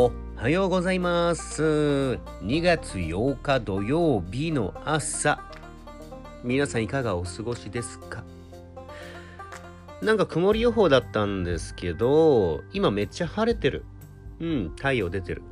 [0.00, 1.60] おはようございます。
[1.64, 5.40] 2月8日土曜日の朝。
[6.44, 8.22] 皆さんいかがお過ごしですか？
[10.00, 13.84] なんか曇り予報だったんですけど、今めっちゃ晴れてる。
[14.38, 15.42] うん、太陽出てる。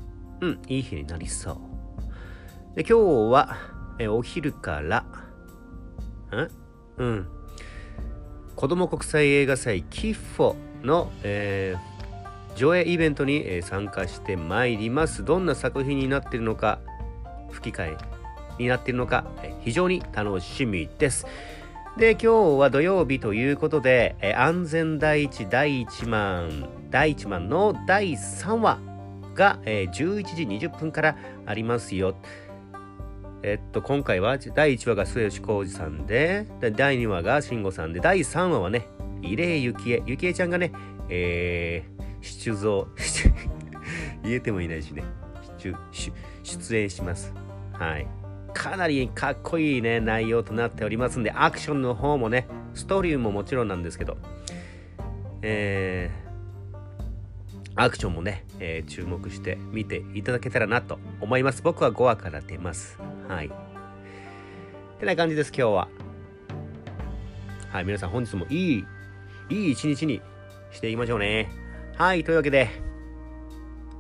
[0.41, 1.61] うん、いい日になりそ
[2.75, 2.77] う。
[2.77, 3.57] で、今日は、
[3.99, 5.05] えお昼から、
[6.31, 6.49] ん
[6.99, 7.27] うん。
[8.55, 11.96] 子供国際映画祭キッフォの、えー
[12.57, 15.25] 上映イベントに、参加してまいります。
[15.25, 16.81] どんな作品になっているのか、
[17.51, 17.97] 吹き替え
[18.59, 19.25] になっているのか、
[19.61, 21.27] 非常に楽しみです。
[21.99, 28.79] で、今日は土曜日ということで、安全第一第1万、第1万の第3話
[29.35, 32.17] が、え11時20分からありますよ。
[33.43, 38.89] えっと、今回は第1話が末吉浩二さんで、第2話が慎吾さんで、第3話はね、
[39.21, 40.73] 入江ゆきえ、ゆきえちゃんがね、
[41.09, 42.89] えー、出場、
[44.23, 45.05] 言えてもいないしね、
[45.59, 47.33] 出出出演します。
[47.73, 48.07] はい。
[48.55, 54.17] かなりかっこいいね、内容となっておりますんで、アクションの方もね、ストーリーももちろんなんですけど、
[55.43, 56.77] えー、
[57.75, 61.63] アクションもね、えー注目して見ていただけたらなと思います。
[61.63, 62.99] 僕は5話から出ます。
[63.29, 63.51] はい。
[64.99, 65.89] てな感じです、今日は。
[67.71, 68.87] はい、皆さん本日もいい、
[69.51, 70.23] いい一日に
[70.73, 71.66] していきましょうね。
[71.99, 72.69] はい、というわけで、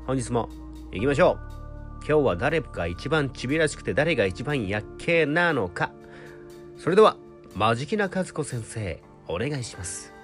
[0.07, 0.51] 本日も
[0.93, 2.07] 行きましょう。
[2.07, 5.93] 今日は誰が一番ちびらしくて誰が一番やっけなのか。
[6.77, 7.17] それでは、
[7.55, 10.16] マジキナ和子先生、お願いします。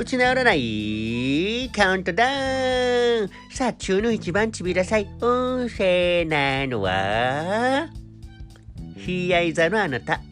[0.00, 7.86] 打ち直らないカウントダウンさあ、中の一番ちびらさい運勢なのは
[8.96, 10.22] ひやい座のあなた。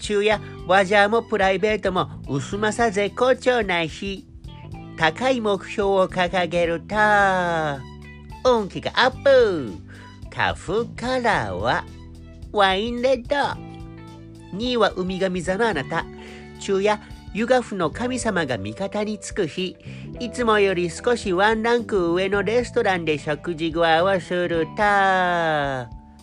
[0.00, 4.26] 中やわじゃもプライベートも薄まさ絶好調な日。
[4.96, 6.96] 高い目標を掲げると、
[8.44, 9.72] 運気がアップ。
[10.34, 11.84] 花粉カラーは
[12.50, 13.36] ワインレッド。
[14.56, 16.04] 2位は海神座のあなた。
[16.58, 16.98] 昼夜、
[17.36, 19.76] ユガフの神様が味方につく日。
[20.20, 24.82] いつもより少しワンランク上のレストランで食事ご合わすると、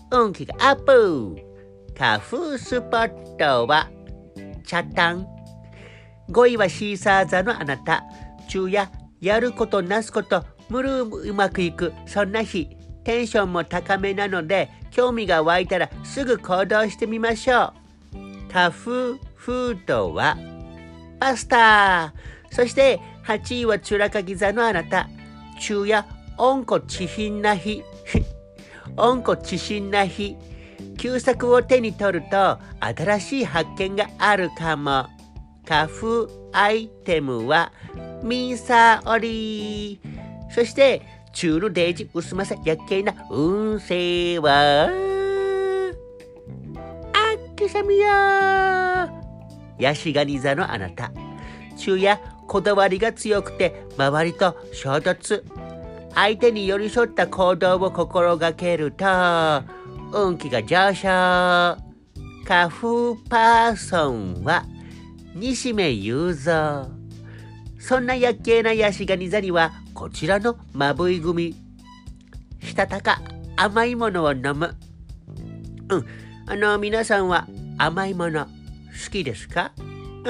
[0.09, 1.35] 運気がアップ。
[1.95, 3.91] 花粉スポットは、
[4.65, 5.27] チャタン。
[6.31, 8.03] 5位はシーサー座のあなた。
[8.47, 8.89] 昼夜、
[9.21, 12.75] やることなすこと、むるうまくいく、そんな日。
[13.03, 18.51] テンションも高めなので、興味が湧いたらすぐ行動してみましょう。
[18.51, 20.35] 花粉フードは、
[21.23, 22.13] パスタ。
[22.51, 25.07] そして、8位はチュラカギ座のあなた。
[25.57, 26.03] 昼夜、
[26.37, 27.81] 温故知品な日。
[28.97, 30.35] 温故知新な日。
[30.97, 35.07] 旧作を手に取ると新しい発見があるかも。
[35.65, 37.71] 花粉アイテムは
[38.21, 40.01] ミンサーオリ
[40.53, 41.01] そして
[41.31, 44.87] 中のデージ薄まさやっけな運勢はあ
[47.37, 49.22] っけさみや
[49.79, 51.11] ヤシガニ座のあなた。
[51.77, 55.43] 中やこだわりが強くて周りと衝突。
[56.13, 59.05] 相手に寄り添った行動を心がけると
[60.11, 61.07] 運気が上昇。
[62.45, 64.65] 花粉パーソンは
[65.33, 66.91] 西目雄三
[67.79, 71.55] そんなやっけなヤシガニ座にはこちらのまぶい組。
[72.61, 73.21] したたか
[73.55, 74.75] 甘いものを飲む。
[75.89, 76.05] うん。
[76.45, 77.47] あの皆さんは
[77.77, 78.47] 甘いもの
[78.93, 79.71] 好きですか？
[79.77, 79.81] う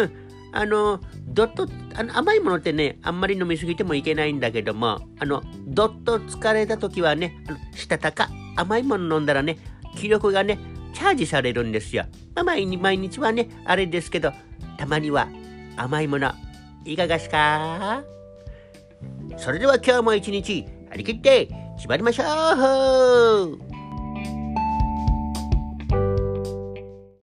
[0.03, 0.11] ん。
[0.55, 7.43] あのどっとあの甘いものってねあんまり飲みすぎてもいけないんだけどもあのどっと疲れた時はね
[7.75, 9.57] したたか甘いもの飲んだらね
[9.95, 10.59] 気力がね
[10.93, 14.31] チャージされるんですよ、まあ、毎日毎日はねあれですけど
[14.77, 15.27] たまには
[15.75, 16.31] 甘いもの
[16.85, 18.03] いかがですか？
[19.37, 22.23] それでは今日も一日張り切って縛りましょ
[23.57, 23.72] う！